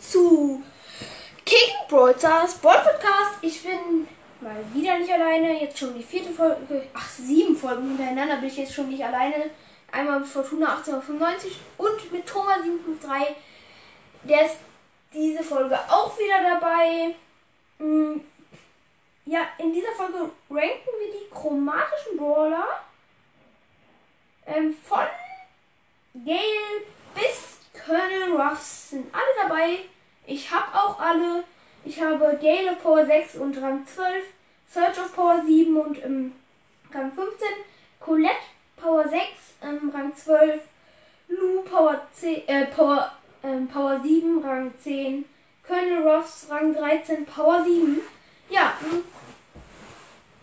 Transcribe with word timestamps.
zu 0.00 0.62
King 1.44 1.74
Brawl 1.88 2.16
Stars 2.18 2.54
Brawl 2.58 2.78
Podcast. 2.78 3.38
Ich 3.42 3.62
bin 3.62 4.08
mal 4.40 4.56
wieder 4.72 4.98
nicht 4.98 5.12
alleine. 5.12 5.60
Jetzt 5.60 5.78
schon 5.78 5.94
die 5.94 6.02
vierte 6.02 6.30
Folge. 6.30 6.86
Ach, 6.94 7.08
sieben 7.08 7.56
Folgen 7.56 7.88
hintereinander 7.96 8.36
bin 8.36 8.48
ich 8.48 8.56
jetzt 8.56 8.74
schon 8.74 8.88
nicht 8.88 9.04
alleine. 9.04 9.50
Einmal 9.92 10.20
mit 10.20 10.28
Fortuna 10.28 10.76
1895 10.76 11.58
und 11.78 12.12
mit 12.12 12.26
Thomas 12.26 12.62
753. 12.62 13.36
Der 14.22 14.46
ist 14.46 14.56
diese 15.12 15.42
Folge 15.42 15.78
auch 15.88 16.16
wieder 16.18 16.42
dabei. 16.48 17.14
Mm, 17.78 18.20
Ja, 19.24 19.40
in 19.58 19.72
dieser 19.72 19.92
Folge 19.92 20.18
ranken 20.50 20.90
wir 20.98 21.12
die 21.12 21.30
chromatischen 21.32 22.16
Brawler 22.16 22.66
ähm, 24.46 24.74
von 24.84 25.06
Gale 26.24 26.82
Colonel 27.90 28.40
Ruffs 28.40 28.90
sind 28.90 29.12
alle 29.12 29.48
dabei. 29.48 29.78
Ich 30.24 30.48
habe 30.48 30.72
auch 30.78 31.00
alle. 31.00 31.42
Ich 31.84 32.00
habe 32.00 32.38
Gale 32.40 32.70
auf 32.70 32.82
Power 32.84 33.04
6 33.04 33.34
und 33.36 33.60
Rang 33.60 33.84
12, 33.84 34.24
Search 34.68 35.00
auf 35.00 35.12
Power 35.12 35.42
7 35.44 35.76
und 35.76 35.98
im 35.98 36.32
Rang 36.94 37.10
15, 37.10 37.48
Colette 37.98 38.36
Power 38.76 39.08
6, 39.08 39.22
ähm, 39.62 39.90
Rang 39.92 40.14
12, 40.14 40.62
Lou 41.30 41.62
Power 41.62 42.00
10, 42.12 42.46
äh, 42.46 42.66
Power, 42.66 43.10
ähm, 43.42 43.66
Power 43.66 44.00
7, 44.00 44.38
Rang 44.44 44.72
10, 44.78 45.24
Colonel 45.66 46.06
Ruffs 46.06 46.46
Rang 46.48 46.72
13, 46.72 47.26
Power 47.26 47.64
7. 47.64 48.00
Ja, 48.50 48.74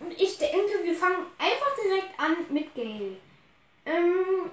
und 0.00 0.20
ich 0.20 0.36
denke, 0.36 0.82
wir 0.82 0.94
fangen 0.94 1.24
einfach 1.38 1.74
direkt 1.82 2.20
an 2.20 2.36
mit 2.50 2.74
Gale. 2.74 3.16
Ähm, 3.86 4.50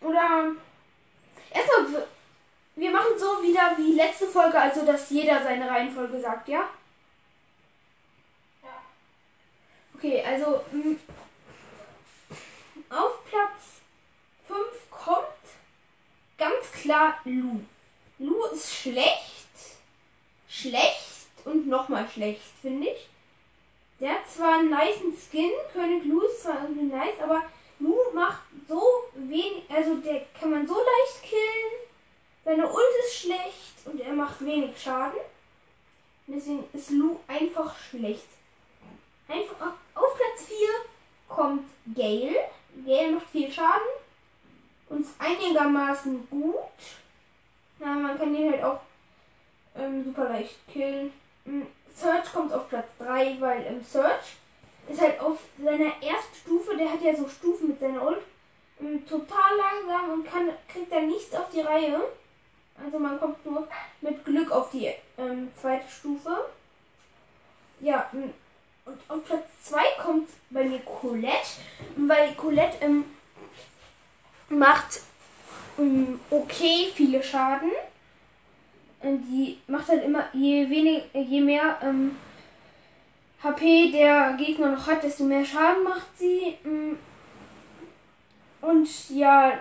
oder 0.00 0.52
erstmal, 1.52 2.06
wir- 2.80 2.90
machen 2.90 3.18
so 3.18 3.42
wieder 3.42 3.76
wie 3.76 3.92
letzte 3.94 4.26
Folge, 4.26 4.58
also 4.58 4.84
dass 4.84 5.10
jeder 5.10 5.42
seine 5.42 5.68
Reihenfolge 5.68 6.20
sagt, 6.20 6.48
ja? 6.48 6.68
Ja. 8.62 8.82
Okay, 9.94 10.22
also 10.24 10.64
auf 12.88 13.24
Platz 13.28 13.80
5 14.48 14.58
kommt 14.90 15.26
ganz 16.38 16.72
klar 16.72 17.20
Lu. 17.24 17.60
Lu 18.18 18.44
ist 18.46 18.74
schlecht, 18.74 19.78
schlecht 20.48 21.28
und 21.44 21.68
nochmal 21.68 22.08
schlecht, 22.12 22.42
finde 22.60 22.88
ich. 22.88 23.08
Der 24.00 24.12
hat 24.14 24.30
zwar 24.30 24.58
einen 24.58 24.70
niceen 24.70 25.14
Skin, 25.16 25.50
König 25.72 26.04
Lu 26.04 26.22
ist 26.22 26.42
zwar 26.42 26.62
irgendwie 26.62 26.94
nice, 26.94 27.20
aber 27.22 27.42
Lu 27.78 27.94
macht 28.14 28.42
so 28.68 28.82
wenig, 29.14 29.64
also 29.70 29.96
der 29.96 30.22
kann 30.38 30.50
man 30.50 30.66
so 30.66 30.74
leicht 30.74 31.22
killen. 31.22 31.88
Seine 32.44 32.66
Ult 32.66 32.94
ist 33.04 33.20
schlecht 33.20 33.74
und 33.84 34.00
er 34.00 34.12
macht 34.12 34.44
wenig 34.44 34.69
Schaden. 34.80 35.20
Deswegen 36.26 36.64
ist 36.72 36.90
Lu 36.90 37.18
einfach 37.26 37.76
schlecht. 37.76 38.26
Einfach 39.28 39.74
auf, 39.94 40.16
Platz 40.16 40.46
4 40.46 40.56
kommt 41.28 41.68
Gale. 41.94 42.36
Gale 42.86 43.12
macht 43.12 43.28
viel 43.28 43.50
Schaden 43.50 43.88
und 44.88 45.00
ist 45.00 45.14
einigermaßen 45.18 46.28
gut. 46.30 46.54
Ja, 47.78 47.86
man 47.86 48.18
kann 48.18 48.34
ihn 48.34 48.52
halt 48.52 48.62
auch 48.62 48.80
ähm, 49.76 50.04
super 50.04 50.28
leicht 50.28 50.56
killen. 50.68 51.12
Mm, 51.44 51.62
Search 51.94 52.32
kommt 52.32 52.52
auf 52.52 52.68
Platz 52.68 52.88
3, 52.98 53.36
weil 53.40 53.64
im 53.66 53.82
Search 53.82 54.36
ist 54.88 55.00
halt 55.00 55.20
auf 55.20 55.38
seiner 55.62 55.92
ersten 56.02 56.34
Stufe, 56.42 56.76
der 56.76 56.92
hat 56.92 57.02
ja 57.02 57.14
so 57.14 57.28
Stufen 57.28 57.68
mit 57.68 57.80
seiner 57.80 58.06
Ult, 58.06 58.22
ähm, 58.80 59.06
total 59.06 59.56
langsam 59.56 60.10
und 60.10 60.24
kann, 60.24 60.50
kriegt 60.68 60.92
dann 60.92 61.08
nichts 61.08 61.34
auf 61.34 61.50
die 61.50 61.60
Reihe. 61.60 62.00
Also 62.84 62.98
man 62.98 63.18
kommt 63.18 63.44
nur 63.44 63.68
mit 64.00 64.24
Glück 64.24 64.50
auf 64.50 64.70
die 64.70 64.90
ähm, 65.18 65.50
zweite 65.60 65.88
Stufe. 65.90 66.46
Ja, 67.80 68.08
und 68.12 68.32
auf 69.08 69.24
Platz 69.24 69.46
2 69.64 69.78
kommt 70.02 70.28
bei 70.50 70.64
mir 70.64 70.80
Colette, 70.80 71.60
weil 71.96 72.34
Colette 72.34 72.78
ähm, 72.80 73.04
macht 74.48 75.00
ähm, 75.78 76.20
okay 76.30 76.90
viele 76.94 77.22
Schaden. 77.22 77.70
Ähm, 79.02 79.22
die 79.22 79.58
macht 79.66 79.88
halt 79.88 80.04
immer, 80.04 80.24
je 80.32 80.68
wenig, 80.68 81.04
je 81.12 81.40
mehr 81.40 81.78
ähm, 81.82 82.16
HP 83.42 83.90
der 83.92 84.34
Gegner 84.34 84.72
noch 84.72 84.86
hat, 84.86 85.02
desto 85.02 85.24
mehr 85.24 85.44
Schaden 85.44 85.84
macht 85.84 86.06
sie. 86.18 86.58
Mm. 86.62 86.96
Und 88.60 89.10
ja, 89.10 89.52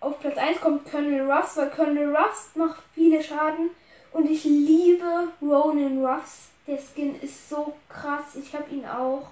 auf 0.00 0.20
Platz 0.20 0.36
1 0.36 0.60
kommt 0.60 0.90
Colonel 0.90 1.30
Ruffs, 1.30 1.56
weil 1.56 1.70
Colonel 1.70 2.14
Ruffs 2.16 2.50
macht 2.54 2.82
viele 2.94 3.22
Schaden. 3.22 3.70
Und 4.12 4.30
ich 4.30 4.44
liebe 4.44 5.28
Ronin 5.42 6.04
Ruffs. 6.04 6.48
Der 6.66 6.78
Skin 6.78 7.20
ist 7.20 7.48
so 7.48 7.74
krass. 7.88 8.34
Ich 8.36 8.54
habe 8.54 8.70
ihn 8.70 8.86
auch. 8.86 9.30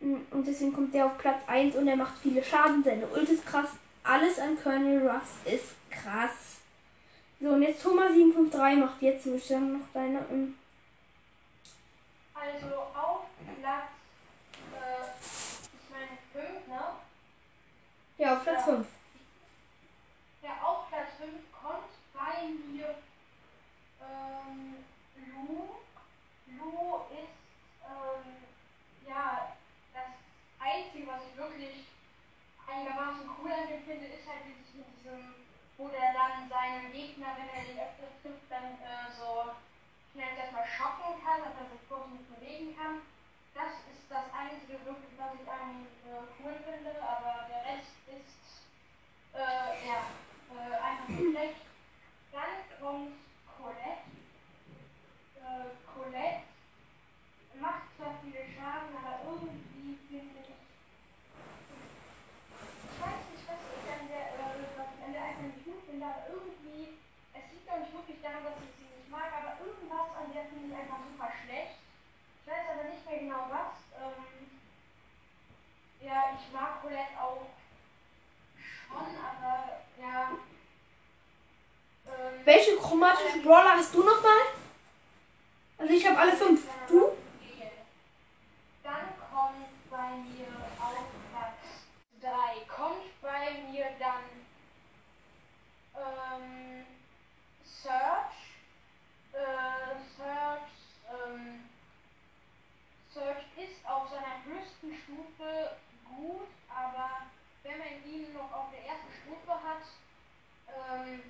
Mm, 0.00 0.16
Und 0.30 0.46
deswegen 0.46 0.72
kommt 0.72 0.94
der 0.94 1.06
auf 1.06 1.18
Platz 1.18 1.42
1 1.46 1.74
und 1.76 1.86
er 1.88 1.96
macht 1.96 2.18
viele 2.22 2.42
Schaden. 2.42 2.82
Seine 2.84 3.06
Ult 3.08 3.28
ist 3.28 3.46
krass. 3.46 3.68
Alles 4.02 4.38
an 4.38 4.56
Colonel 4.62 5.08
Ruffs 5.08 5.32
ist 5.44 5.74
krass. 5.90 6.60
So, 7.40 7.48
und 7.50 7.62
jetzt 7.62 7.82
Thomas 7.82 8.12
753 8.12 8.80
macht 8.82 9.02
jetzt, 9.02 9.24
sagen, 9.48 9.78
noch 9.78 9.86
deine. 9.92 10.24
ähm, 10.30 10.56
Also 12.34 12.74
auf 12.76 13.26
Platz, 13.60 13.90
äh, 14.72 15.04
ich 15.20 15.90
meine 15.90 16.18
5, 16.48 16.66
ne? 16.68 16.80
Ja, 18.18 18.36
auf 18.36 18.42
Platz 18.44 18.66
Ja. 18.66 18.74
5. 18.74 18.86
Ja, 20.42 20.50
auf 20.62 20.88
Platz 20.88 21.08
5 21.18 21.32
kommt 21.52 21.90
bei 22.14 22.48
mir 22.72 22.94
ähm, 24.00 24.74
Lu. 25.34 25.68
Lu 26.46 27.00
ist, 27.10 27.34
ähm, 27.84 29.08
ja, 29.08 29.52
das 29.92 30.10
Einzige, 30.60 31.06
was 31.06 31.20
ich 31.30 31.36
wirklich 31.36 31.84
einigermaßen 32.66 33.28
cool 33.42 33.50
an 33.52 33.68
dem 33.68 33.82
finde, 33.84 34.06
ist 34.06 34.26
halt 34.26 34.44
dieses 34.46 34.74
mit 34.74 34.86
diesem, 34.98 35.34
wo 35.76 35.88
der 35.88 36.12
dann 36.34 36.48
seinen 36.48 36.90
Gegner, 36.90 37.38
wenn 37.38 37.48
er 37.48 37.62
den 37.62 37.78
öfter 37.78 38.10
trifft, 38.22 38.50
dann 38.50 38.74
äh, 38.82 39.14
so 39.18 39.54
schnell 40.10 40.34
erstmal 40.36 40.66
schocken 40.66 41.22
kann, 41.22 41.46
dass 41.46 41.54
er 41.54 41.70
sich 41.70 41.86
kurz 41.88 42.10
nicht 42.10 42.26
bewegen 42.26 42.74
kann. 42.74 43.06
Das 43.54 43.86
ist 43.86 44.10
das 44.10 44.26
Einzige 44.34 44.82
wirklich, 44.82 45.14
was 45.14 45.38
ich 45.38 45.46
an 45.46 45.86
äh, 46.02 46.26
cool 46.42 46.58
finde, 46.66 46.90
aber 46.98 47.46
der 47.46 47.62
Rest 47.70 47.94
ist 48.10 48.34
äh, 49.30 49.86
ja, 49.86 50.10
äh, 50.50 50.74
einfach 50.74 51.06
schlecht. 51.06 51.62
Dann 52.34 52.66
kommt 52.82 53.14
Colette. 53.46 54.10
Äh, 55.38 55.70
Colette 55.86 56.42
macht 57.54 57.86
zwar 57.94 58.18
viele 58.22 58.42
Schaden, 58.50 58.90
aber 58.98 59.22
irgendwie 59.22 60.02
finde 60.10 60.42
ich. 60.42 60.64
Ich 62.94 63.00
weiß 63.02 63.22
nicht, 63.26 63.46
was 63.46 63.58
ich 63.58 63.86
an 63.90 64.06
der, 64.06 64.34
äh, 64.34 64.78
was 64.78 64.86
ich 64.94 65.02
an 65.02 65.12
der 65.12 65.22
einfach 65.22 65.46
nicht 65.50 65.64
gut 65.64 65.82
finde, 65.86 66.06
aber 66.06 66.30
irgendwie. 66.30 66.94
Es 67.34 67.50
liegt 67.50 67.66
auch 67.66 67.78
nicht 67.82 67.92
wirklich 67.92 68.22
daran, 68.22 68.44
dass 68.46 68.62
ich 68.62 68.70
sie 68.78 68.86
nicht 68.86 69.10
mag, 69.10 69.26
aber 69.34 69.58
irgendwas 69.58 70.14
an 70.14 70.30
der 70.30 70.46
finde 70.46 70.70
ich 70.70 70.74
einfach 70.78 71.02
super 71.02 71.26
schlecht. 71.42 71.82
Ich 72.38 72.46
weiß 72.46 72.70
aber 72.70 72.86
nicht 72.86 73.02
mehr 73.02 73.18
genau 73.18 73.50
was. 73.50 73.74
Ähm, 73.98 74.46
ja, 75.98 76.33
ich 76.46 76.52
mag 76.52 76.80
Colette 76.82 77.20
auch 77.20 77.46
schon, 78.62 79.16
aber 79.16 79.82
ja. 80.00 80.30
Ähm, 82.06 82.40
Welche 82.44 82.76
chromatischen 82.76 83.42
Brawler 83.42 83.76
hast 83.76 83.94
du 83.94 84.02
nochmal? 84.02 84.40
Also 85.78 85.92
ich 85.92 86.06
habe 86.06 86.18
alle 86.18 86.32
fünf. 86.32 86.62
Du? 86.88 87.12
Dann 88.82 89.08
kommt 89.18 89.90
bei 89.90 90.10
mir 90.10 90.46
auf 90.78 91.06
Platz 91.30 91.84
3, 92.20 92.64
kommt 92.66 93.20
bei 93.22 93.62
mir 93.70 93.86
dann 93.98 94.44
ähm, 95.96 96.86
Search. 97.64 98.34
Äh, 99.32 99.96
Search, 100.16 100.70
ähm, 101.10 101.64
Search 103.12 103.44
ist 103.56 103.84
auf 103.88 104.08
seiner 104.10 104.44
höchsten 104.44 104.94
Stufe 104.94 105.76
gut, 106.16 106.48
aber 106.68 107.26
wenn 107.62 107.78
man 107.78 108.04
ihn 108.06 108.32
noch 108.32 108.52
auf 108.52 108.70
der 108.70 108.84
ersten 108.86 109.12
Stufe 109.22 109.52
hat, 109.52 109.82
ähm, 110.68 111.22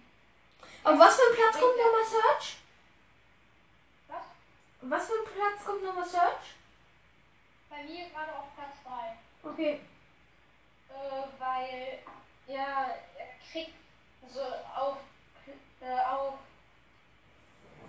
Auf 0.95 1.01
was 1.01 1.17
für 1.17 1.27
einen 1.27 1.35
Platz 1.35 1.59
kommt 1.59 1.77
nochmal 1.77 2.05
Search? 2.05 2.57
was? 4.07 4.23
Auf 4.81 4.91
was 4.91 5.07
für 5.09 5.15
einen 5.15 5.35
Platz 5.35 5.65
kommt 5.67 5.83
nochmal 5.83 6.07
Search? 6.07 6.55
Bei 7.69 7.83
mir 7.83 8.09
gerade 8.11 8.39
auf 8.39 8.55
Platz 8.55 8.77
3. 9.43 9.51
Okay. 9.51 9.81
Äh, 10.91 11.27
weil 11.41 11.99
ja, 12.47 12.95
er 13.19 13.27
kriegt 13.51 13.75
so 14.33 14.41
auf, 14.41 14.99
äh, 15.81 16.01
auf 16.07 16.35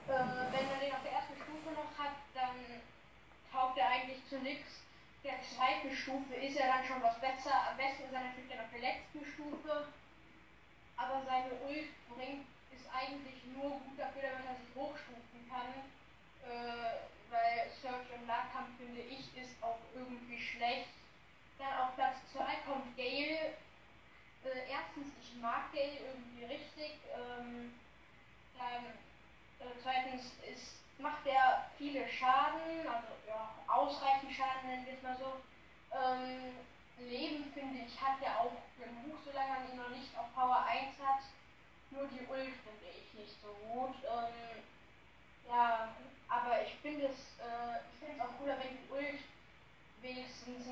äh, 0.07 0.09
wenn 0.09 0.69
er 0.71 0.79
den 0.79 0.93
auf 0.95 1.03
der 1.03 1.11
ersten 1.11 1.35
Stufe 1.35 1.75
noch 1.77 2.03
hat, 2.03 2.15
dann 2.33 2.81
taugt 3.53 3.77
er 3.77 3.87
eigentlich 3.87 4.27
zu 4.27 4.39
nichts. 4.39 4.81
Der 5.23 5.35
zweiten 5.43 5.95
Stufe 5.95 6.33
ist 6.33 6.57
er 6.57 6.73
dann 6.73 6.85
schon 6.87 7.03
was 7.03 7.21
besser. 7.21 7.69
Am 7.69 7.77
besten 7.77 8.05
ist 8.05 8.13
er 8.13 8.21
natürlich 8.21 8.49
dann 8.49 8.65
auf 8.65 8.71
der 8.73 8.81
letzten 8.81 9.23
Stufe. 9.23 9.89
Aber 10.97 11.21
seine 11.23 11.53
Ult 11.69 11.93
bringt 12.09 12.47
ist 12.75 12.87
eigentlich 12.91 13.43
nur 13.55 13.71
gut 13.71 13.97
dafür, 13.97 14.21
damit 14.21 14.45
er 14.45 14.55
sich 14.55 14.75
nur 41.95 42.04
die 42.15 42.25
Ult 42.27 42.55
finde 42.63 42.87
ich 42.97 43.13
nicht 43.13 43.35
so 43.41 43.53
gut. 43.67 43.95
Ähm, 44.03 44.63
ja, 45.47 45.95
aber 46.27 46.61
ich 46.63 46.73
finde 46.81 47.07
es, 47.07 47.39
äh, 47.39 47.79
ich 48.13 48.21
auch 48.21 48.37
cooler, 48.39 48.57
wenn 48.59 48.77
die 48.77 48.91
Ult 48.91 49.21
wenigstens 50.01 50.65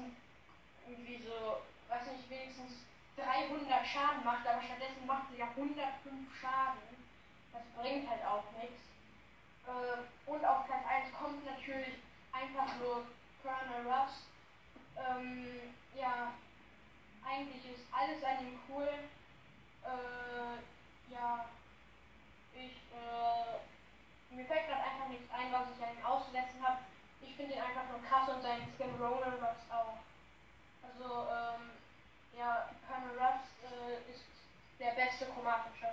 irgendwie 0.88 1.22
so, 1.24 1.62
weiß 1.88 2.07
nicht, 2.07 2.30
wenigstens 2.30 2.72
300 3.18 3.86
Schaden 3.86 4.24
macht, 4.24 4.48
aber 4.48 4.62
stattdessen 4.62 5.06
macht 5.06 5.30
sie 5.31 5.38
ja 5.38 5.48
105 5.48 6.42
Schaden. 6.42 6.81
Das 7.51 7.63
bringt 7.78 8.10
halt 8.10 8.24
auch 8.25 8.44
nichts. 8.57 8.81
Äh, 9.68 10.30
und 10.30 10.44
auf 10.45 10.66
Platz 10.66 10.86
1 10.88 11.13
kommt 11.13 11.45
natürlich 11.45 12.00
einfach 12.31 12.75
nur 12.80 13.06
Colonel 13.42 13.88
Ruffs. 13.88 14.25
Ähm, 14.98 15.74
ja, 15.95 16.34
eigentlich 17.25 17.66
ist 17.66 17.86
alles 17.92 18.24
an 18.24 18.45
ihm 18.45 18.60
cool. 18.69 18.90
Äh, 19.84 20.72
ja, 21.13 21.45
ich, 22.54 22.75
äh, 22.92 24.36
mir 24.36 24.45
fällt 24.45 24.68
gerade 24.68 24.83
einfach 24.83 25.07
nichts 25.10 25.30
ein, 25.31 25.51
was 25.51 25.69
ich 25.75 25.83
an 25.83 25.98
ihm 25.98 26.06
auszusetzen 26.06 26.62
habe. 26.62 26.80
Ich 27.21 27.36
finde 27.36 27.54
ihn 27.54 27.62
einfach 27.62 27.89
nur 27.89 28.01
krass 28.04 28.30
und 28.30 28.42
seinen 28.42 28.68
Skin 28.75 28.95
Roller 29.00 29.33
Ruffs 29.33 29.69
auch. 29.69 29.98
Also, 30.83 31.27
ähm, 31.30 31.71
ja, 32.38 32.69
Colonel 32.86 33.18
Ruffs 33.18 33.50
äh, 33.63 34.12
ist 34.12 34.25
der 34.80 34.92
beste 34.92 35.25
chromatische. 35.25 35.88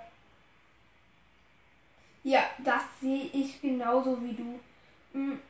Ja, 2.23 2.49
das 2.59 2.83
sehe 2.99 3.25
ich 3.25 3.61
genauso 3.61 4.21
wie 4.21 4.33
du. 4.33 4.59
Hm, 5.13 5.41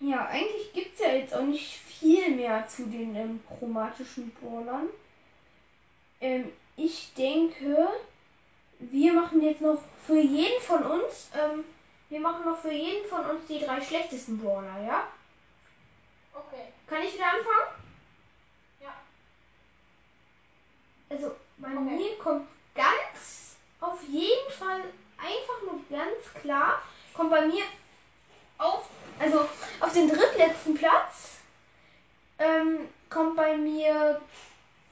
ja, 0.00 0.26
eigentlich 0.26 0.72
gibt 0.72 0.94
es 0.94 1.00
ja 1.00 1.12
jetzt 1.12 1.34
auch 1.34 1.44
nicht 1.44 1.76
viel 1.76 2.34
mehr 2.34 2.66
zu 2.66 2.86
den 2.86 3.14
ähm, 3.14 3.42
chromatischen 3.46 4.30
Brawlern. 4.32 4.88
Ähm, 6.20 6.52
ich 6.76 7.14
denke, 7.14 7.88
wir 8.94 9.12
machen 9.12 9.42
jetzt 9.42 9.60
noch 9.60 9.78
für 10.06 10.20
jeden 10.20 10.62
von 10.62 10.80
uns, 10.84 11.28
ähm, 11.34 11.64
wir 12.10 12.20
machen 12.20 12.44
noch 12.44 12.56
für 12.56 12.70
jeden 12.70 13.04
von 13.08 13.26
uns 13.26 13.44
die 13.48 13.58
drei 13.58 13.80
schlechtesten 13.80 14.38
Brawler, 14.38 14.80
ja? 14.86 15.08
Okay. 16.32 16.72
Kann 16.86 17.02
ich 17.02 17.14
wieder 17.14 17.26
anfangen? 17.26 17.82
Ja. 18.80 18.94
Also 21.10 21.34
bei 21.56 21.70
Okay. 21.70 21.80
mir 21.80 22.18
kommt 22.18 22.46
ganz 22.72 23.56
auf 23.80 24.00
jeden 24.06 24.50
Fall 24.52 24.82
einfach 25.18 25.62
nur 25.62 25.80
ganz 25.90 26.40
klar, 26.40 26.80
kommt 27.14 27.30
bei 27.30 27.46
mir 27.46 27.64
auf, 28.58 28.88
also 29.18 29.48
auf 29.80 29.92
den 29.92 30.08
drittletzten 30.08 30.74
Platz 30.76 31.38
ähm, 32.38 32.88
kommt 33.10 33.34
bei 33.34 33.56
mir, 33.56 34.20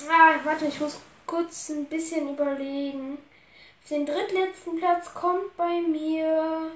ah, 0.08 0.34
warte, 0.42 0.66
ich 0.66 0.80
muss 0.80 0.98
kurz 1.24 1.68
ein 1.68 1.84
bisschen 1.84 2.34
überlegen. 2.34 3.18
Auf 3.82 3.88
den 3.88 4.06
drittletzten 4.06 4.78
Platz 4.78 5.12
kommt 5.12 5.56
bei 5.56 5.80
mir 5.80 6.70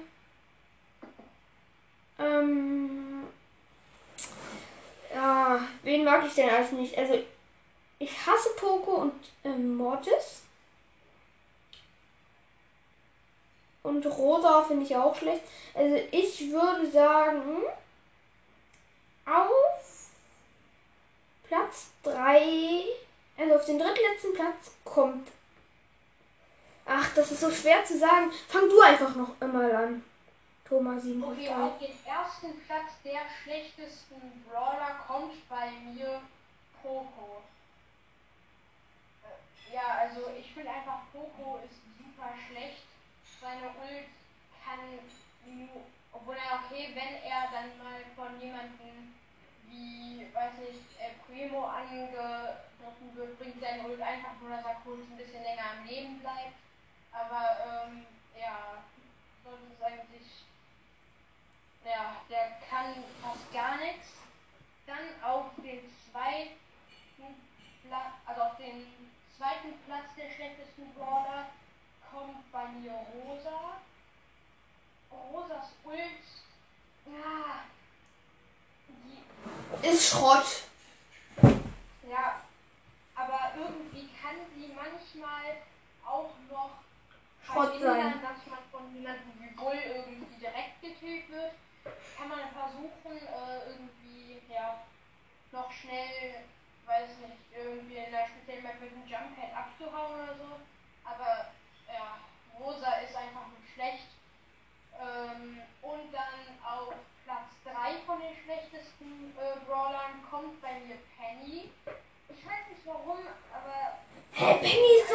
ähm, 2.19 3.27
ja, 5.13 5.59
wen 5.83 6.03
mag 6.03 6.25
ich 6.25 6.33
denn 6.33 6.49
alles 6.49 6.71
nicht? 6.71 6.97
Also 6.97 7.19
ich 7.99 8.25
hasse 8.25 8.49
Poco 8.55 9.01
und 9.01 9.13
ähm, 9.43 9.75
Mortis. 9.77 10.43
Und 13.83 14.05
Rosa 14.05 14.63
finde 14.63 14.85
ich 14.85 14.95
auch 14.95 15.15
schlecht. 15.15 15.43
Also 15.73 15.95
ich 16.11 16.51
würde 16.51 16.91
sagen, 16.91 17.63
auf 19.25 20.11
Platz 21.47 21.87
3, 22.03 22.83
also 23.37 23.55
auf 23.55 23.65
den 23.65 23.79
drittletzten 23.79 24.33
Platz 24.33 24.71
kommt. 24.83 25.29
Ach, 26.87 27.13
das 27.13 27.31
ist 27.31 27.41
so 27.41 27.51
schwer 27.51 27.83
zu 27.83 27.97
sagen. 27.99 28.31
Fang 28.47 28.69
du 28.69 28.79
einfach 28.81 29.13
noch 29.15 29.39
einmal 29.41 29.75
an. 29.75 30.03
Thomas 30.67 31.03
7 31.03 31.23
Okay, 31.23 31.49
auf 31.49 31.79
den 31.79 31.95
ersten 32.05 32.59
Platz 32.65 32.91
der 33.03 33.21
schlechtesten 33.43 34.43
Brawler 34.49 34.99
kommt 35.07 35.47
bei 35.49 35.69
mir 35.71 36.21
Poco. 36.81 37.41
Äh, 39.23 39.73
Ja, 39.75 39.99
also 40.01 40.29
ich 40.37 40.51
finde 40.53 40.71
einfach 40.71 41.01
Poco 41.11 41.59
ist 41.63 41.79
super 41.97 42.33
schlecht. 42.47 42.83
Seine 43.41 43.67
Ult 43.67 44.07
kann 44.63 44.79
nur, 45.45 45.83
obwohl 46.11 46.35
er 46.35 46.59
okay, 46.65 46.89
wenn 46.93 47.23
er 47.23 47.47
dann 47.51 47.77
mal 47.77 48.01
von 48.15 48.39
jemandem 48.41 49.15
wie, 49.69 50.27
weiß 50.33 50.51
nicht, 50.59 50.83
äh, 50.99 51.15
Primo 51.25 51.65
angegriffen 51.65 53.11
wird, 53.15 53.39
bringt 53.39 53.61
seine 53.61 53.83
Ult 53.87 54.01
einfach 54.01 54.33
nur, 54.41 54.49
dass 54.51 54.65
er 54.65 54.81
kurz 54.83 54.99
ein 55.11 55.17
bisschen 55.17 55.43
länger 55.43 55.79
am 55.79 55.85
Leben 55.87 56.19
bleibt. 56.19 56.55
Aber 57.11 57.85
ähm, 57.87 58.05
ja, 58.39 58.83
sonst 59.43 59.73
ist 59.73 59.83
eigentlich 59.83 60.27
ja, 61.87 62.17
der 62.29 62.57
kann 62.69 62.95
fast 63.21 63.51
gar 63.53 63.77
nichts. 63.77 64.07
Dann 64.85 65.23
auf 65.23 65.45
den 65.57 65.79
zweiten 66.11 66.57
Platz, 67.87 68.13
also 68.25 68.41
auf 68.41 68.57
den 68.57 68.87
zweiten 69.37 69.77
Platz 69.85 70.05
der 70.17 70.29
schlechtesten 70.31 70.93
Brawler 70.93 71.47
kommt 72.11 72.51
bei 72.51 72.67
mir 72.69 72.91
Rosa. 72.91 73.77
Rosas 75.11 75.71
Ult, 75.83 75.99
ja, 77.05 77.63
die, 78.89 79.87
Ist 79.87 80.09
Schrott. 80.09 80.63
ja, 82.09 82.41
aber 83.15 83.51
irgendwie 83.57 84.09
kann 84.21 84.35
sie 84.55 84.73
manchmal 84.73 85.57
auch 86.05 86.31
noch 86.51 86.71
Schrott 87.57 87.81
sein. 87.81 88.21
dass 88.21 88.45
man 88.45 88.59
von 88.71 88.93
jemandem 88.93 89.33
wie 89.39 89.55
Bull 89.55 89.73
irgendwie 89.73 90.35
direkt 90.39 90.81
getötet 90.81 91.29
wird. 91.29 91.53
Kann 92.17 92.29
man 92.29 92.51
versuchen, 92.53 93.17
äh, 93.17 93.69
irgendwie, 93.71 94.41
ja, 94.53 94.83
noch 95.51 95.71
schnell, 95.71 96.45
weiß 96.85 97.09
nicht, 97.25 97.41
irgendwie 97.55 97.97
in 97.97 98.11
der 98.11 98.27
speziellen 98.27 98.63
Map 98.63 98.79
mit 98.81 98.91
einem 98.91 99.07
Jump 99.07 99.35
Pad 99.39 99.55
abzuhauen 99.55 100.13
oder 100.21 100.35
so. 100.35 100.59
Aber, 101.03 101.49
ja, 101.87 102.19
Rosa 102.59 102.91
ist 103.01 103.15
einfach 103.15 103.47
nur 103.47 103.63
schlecht. 103.73 104.07
Ähm, 104.99 105.61
und 105.81 106.13
dann 106.13 106.45
auf 106.61 106.93
Platz 107.23 107.49
3 107.63 107.97
von 108.05 108.19
den 108.19 108.35
schlechtesten 108.43 109.33
äh, 109.37 109.65
Brawlern 109.65 110.21
kommt 110.29 110.61
bei 110.61 110.73
mir 110.85 110.97
Penny. 111.17 111.69
Ich 112.29 112.45
weiß 112.45 112.67
nicht 112.69 112.85
warum, 112.85 113.19
aber 113.53 113.97
Hä, 114.33 114.53
Penny 114.59 115.01
ist. 115.01 115.06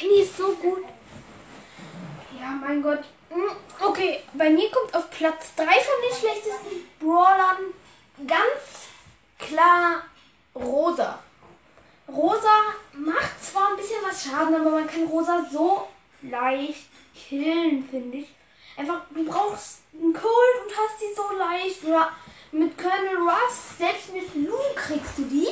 Penny 0.00 0.20
ist 0.22 0.34
so 0.38 0.54
gut. 0.54 0.84
Ja, 2.40 2.58
mein 2.58 2.82
Gott. 2.82 3.04
Hm, 3.28 3.50
Okay, 3.82 4.20
bei 4.32 4.48
mir 4.48 4.70
kommt 4.70 4.94
auf 4.94 5.10
Platz 5.10 5.54
3 5.56 5.64
von 5.64 5.72
den 5.74 6.18
schlechtesten 6.18 6.88
Brawlern 6.98 7.74
ganz 8.26 8.88
klar 9.38 10.04
Rosa. 10.54 11.18
Rosa 12.08 12.74
macht 12.94 13.44
zwar 13.44 13.68
ein 13.68 13.76
bisschen 13.76 14.02
was 14.02 14.24
Schaden, 14.24 14.54
aber 14.54 14.70
man 14.70 14.86
kann 14.86 15.04
Rosa 15.04 15.44
so 15.52 15.86
leicht 16.22 16.88
killen, 17.14 17.86
finde 17.88 18.18
ich. 18.18 18.28
Einfach, 18.76 19.02
du 19.10 19.24
brauchst 19.24 19.80
einen 19.92 20.14
Cold 20.14 20.56
und 20.64 20.72
hast 20.76 21.00
die 21.00 21.14
so 21.14 21.36
leicht. 21.36 21.84
Oder 21.84 22.10
mit 22.52 22.76
Colonel 22.78 23.18
Ruffs, 23.18 23.76
selbst 23.78 24.12
mit 24.14 24.34
Lu 24.34 24.56
kriegst 24.74 25.18
du 25.18 25.24
die. 25.24 25.48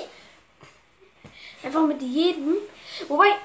Einfach 1.62 1.82
mit 1.82 2.00
jedem. 2.00 2.56
Wobei, 3.08 3.36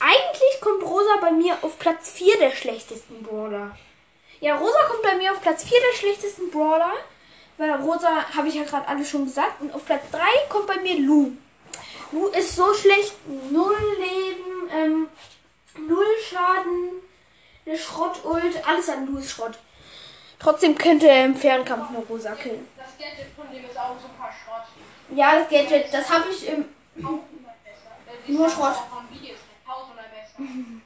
eigentlich 0.00 0.60
kommt 0.60 0.82
Rosa 0.82 1.16
bei 1.20 1.30
mir 1.30 1.56
auf 1.62 1.78
Platz 1.78 2.10
4 2.12 2.38
der 2.38 2.52
schlechtesten 2.52 3.22
Brawler. 3.22 3.76
Ja, 4.40 4.56
Rosa 4.56 4.78
kommt 4.88 5.02
bei 5.02 5.14
mir 5.16 5.32
auf 5.32 5.40
Platz 5.40 5.64
4 5.64 5.78
der 5.78 5.98
schlechtesten 5.98 6.50
Brawler. 6.50 6.92
Weil 7.58 7.72
Rosa 7.72 8.24
habe 8.34 8.48
ich 8.48 8.54
ja 8.54 8.64
gerade 8.64 8.88
alles 8.88 9.10
schon 9.10 9.26
gesagt. 9.26 9.60
Und 9.60 9.74
auf 9.74 9.84
Platz 9.84 10.04
3 10.12 10.20
kommt 10.48 10.66
bei 10.66 10.78
mir 10.78 10.98
Lu. 10.98 11.32
Lu 12.12 12.26
ist 12.28 12.56
so 12.56 12.72
schlecht. 12.74 13.14
Null 13.50 13.76
Leben, 13.98 14.70
ähm, 14.74 15.08
null 15.86 16.06
Schaden, 16.28 17.02
eine 17.66 17.76
Schrott-Ult. 17.76 18.66
Alles 18.66 18.88
an 18.88 19.06
Lu 19.06 19.18
ist 19.18 19.30
Schrott. 19.30 19.58
Trotzdem 20.38 20.76
könnte 20.76 21.06
er 21.06 21.26
im 21.26 21.36
Fernkampf 21.36 21.90
eine 21.90 21.98
Rosa 21.98 22.34
killen. 22.34 22.66
das 22.78 22.96
Gadget 22.98 23.26
von 23.36 23.46
dem 23.52 23.62
ist 23.62 23.76
auch 23.76 24.00
super 24.00 24.30
Schrott. 24.32 24.64
Ja, 25.14 25.38
das 25.38 25.50
Gadget, 25.50 25.92
das 25.92 26.08
habe 26.08 26.30
ich 26.30 26.48
im. 26.48 26.64
Nur 28.26 28.48
Schrott. 28.48 28.74
auch 28.74 28.88
vom 28.88 29.08
Video 29.10 29.34
ist 29.34 29.42
der 29.42 29.72
tausendmal 29.74 30.06
besser. 30.08 30.29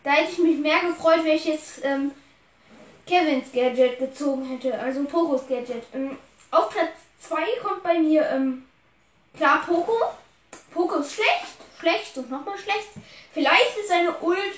Da 0.02 0.11
hätte 0.11 0.32
ich 0.32 0.38
mich 0.38 0.58
mehr 0.58 0.80
gefreut, 0.80 1.20
wenn 1.23 1.37
ich 1.37 1.44
jetzt 1.44 1.84
ähm, 1.84 2.12
Kevins 3.06 3.52
Gadget 3.52 3.99
gezogen 3.99 4.44
hätte, 4.46 4.78
also 4.78 5.04
Pokos 5.04 5.46
Gadget. 5.46 5.84
Ähm, 5.92 6.18
auf 6.50 6.70
Platz 6.70 6.92
2 7.20 7.37
kommt 7.62 7.82
bei 7.82 7.99
mir 7.99 8.28
ähm, 8.30 8.64
klar 9.37 9.64
Poco. 9.66 9.96
Poco 10.73 10.96
ist 10.96 11.14
schlecht, 11.14 11.56
schlecht 11.78 12.16
und 12.18 12.30
nochmal 12.30 12.58
schlecht. 12.58 12.88
Vielleicht 13.32 13.78
ist 13.78 13.88
seine 13.88 14.16
Ult 14.20 14.54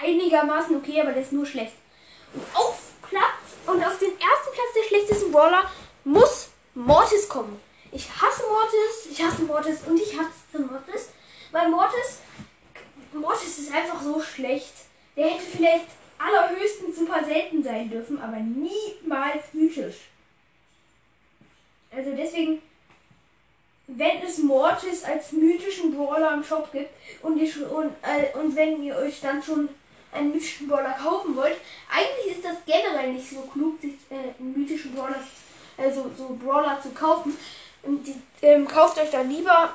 einigermaßen 0.00 0.76
okay, 0.76 1.00
aber 1.00 1.12
der 1.12 1.22
ist 1.22 1.32
nur 1.32 1.46
schlecht. 1.46 1.74
Und 2.34 2.44
auf 2.54 2.78
Platz 3.02 3.22
und 3.66 3.84
auf 3.84 3.98
den 3.98 4.12
ersten 4.12 4.52
Platz 4.52 4.72
der 4.74 4.88
schlechtesten 4.88 5.32
Brawler 5.32 5.70
muss 6.04 6.48
Mortis 6.74 7.28
kommen. 7.28 7.60
Ich 7.90 8.08
hasse 8.08 8.42
Mortis, 8.48 9.10
ich 9.10 9.22
hasse 9.22 9.42
Mortis 9.42 9.80
und 9.86 10.00
ich 10.00 10.18
hasse 10.18 10.62
Mortis, 10.64 11.10
weil 11.50 11.68
Mortis 11.68 12.20
Mortis 13.14 13.58
ist 13.58 13.72
einfach 13.72 14.00
so 14.02 14.20
schlecht. 14.20 14.72
Der 15.16 15.30
hätte 15.30 15.44
vielleicht 15.44 15.86
allerhöchstens 16.18 16.96
super 16.96 17.22
selten 17.24 17.62
sein 17.62 17.90
dürfen, 17.90 18.20
aber 18.20 18.38
niemals 18.38 19.52
mythisch. 19.52 20.08
Also 21.94 22.12
deswegen, 22.16 22.62
wenn 23.86 24.22
es 24.22 24.38
Mortis 24.38 25.04
als 25.04 25.32
mythischen 25.32 25.94
Brawler 25.94 26.32
im 26.34 26.44
Shop 26.44 26.72
gibt 26.72 26.90
und, 27.22 27.36
ihr 27.36 27.50
schon, 27.50 27.64
und, 27.64 27.92
äh, 28.02 28.36
und 28.38 28.56
wenn 28.56 28.82
ihr 28.82 28.96
euch 28.96 29.20
dann 29.20 29.42
schon 29.42 29.68
einen 30.12 30.32
mythischen 30.32 30.68
Brawler 30.68 30.91
kaufen 31.02 31.36
wollt, 31.36 31.56
eigentlich 31.90 32.36
ist 32.36 32.44
das 32.44 32.56
generell 32.66 33.12
nicht 33.12 33.30
so 33.30 33.40
klug, 33.42 33.80
sich 33.80 33.94
äh, 34.10 34.40
mythischen 34.42 34.94
Brawler, 34.94 35.22
also 35.76 36.10
so 36.16 36.38
Brawler 36.42 36.80
zu 36.80 36.90
kaufen. 36.90 37.36
Die, 37.84 38.20
ähm, 38.42 38.66
kauft 38.66 38.98
euch 38.98 39.10
dann 39.10 39.28
lieber 39.28 39.72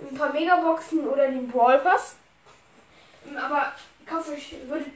ein 0.00 0.16
paar 0.16 0.32
Megaboxen 0.32 1.06
oder 1.06 1.28
den 1.28 1.48
Brawl 1.48 1.78
Pass. 1.78 2.16
Ähm, 3.26 3.36
aber 3.36 3.72
kauft 4.04 4.30
euch, 4.30 4.56
würdet, 4.66 4.88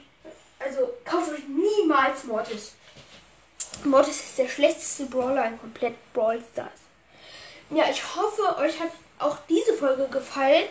also 0.58 0.92
kauft 1.04 1.32
euch 1.32 1.46
niemals 1.48 2.24
Mortis. 2.24 2.72
Mortis 3.84 4.20
ist 4.20 4.38
der 4.38 4.48
schlechteste 4.48 5.06
Brawler 5.06 5.46
in 5.46 5.58
komplett 5.58 5.94
Brawl 6.12 6.42
Stars. 6.52 6.80
Ja, 7.70 7.84
ich 7.88 8.02
hoffe, 8.16 8.58
euch 8.58 8.80
hat 8.80 8.90
auch 9.18 9.38
diese 9.48 9.74
Folge 9.74 10.08
gefallen. 10.08 10.64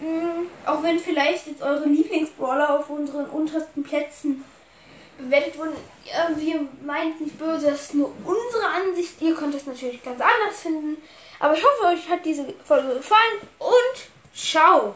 Mhm, 0.00 0.48
auch 0.66 0.82
wenn 0.82 0.98
vielleicht 0.98 1.46
jetzt 1.46 1.62
eure 1.62 1.86
Lieblingsbrawler 1.86 2.78
auf 2.78 2.90
unseren 2.90 3.26
untersten 3.26 3.82
Plätzen 3.82 4.44
bewertet 5.18 5.56
wurden. 5.56 5.74
Ja, 6.04 6.30
wir 6.36 6.66
meint 6.84 7.20
nicht 7.20 7.38
böse, 7.38 7.70
das 7.70 7.82
ist 7.82 7.94
nur 7.94 8.12
unsere 8.24 8.66
Ansicht. 8.66 9.20
Ihr 9.20 9.34
könnt 9.34 9.54
es 9.54 9.66
natürlich 9.66 10.02
ganz 10.02 10.20
anders 10.20 10.60
finden. 10.60 11.00
Aber 11.38 11.54
ich 11.54 11.64
hoffe, 11.64 11.94
euch 11.94 12.08
hat 12.08 12.24
diese 12.24 12.52
Folge 12.64 12.94
gefallen 12.94 13.40
und 13.58 14.34
ciao! 14.34 14.94